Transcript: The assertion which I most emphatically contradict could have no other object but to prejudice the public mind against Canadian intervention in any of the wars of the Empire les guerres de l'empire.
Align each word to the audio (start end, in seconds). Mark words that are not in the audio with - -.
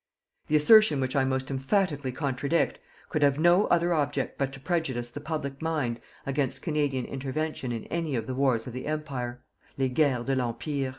The 0.47 0.55
assertion 0.55 0.99
which 0.99 1.15
I 1.15 1.23
most 1.25 1.51
emphatically 1.51 2.11
contradict 2.11 2.79
could 3.09 3.21
have 3.21 3.37
no 3.37 3.67
other 3.67 3.93
object 3.93 4.39
but 4.39 4.51
to 4.53 4.59
prejudice 4.59 5.11
the 5.11 5.21
public 5.21 5.61
mind 5.61 5.99
against 6.25 6.63
Canadian 6.63 7.05
intervention 7.05 7.71
in 7.71 7.83
any 7.83 8.15
of 8.15 8.25
the 8.25 8.33
wars 8.33 8.65
of 8.65 8.73
the 8.73 8.87
Empire 8.87 9.43
les 9.77 9.89
guerres 9.89 10.25
de 10.25 10.35
l'empire. 10.35 10.89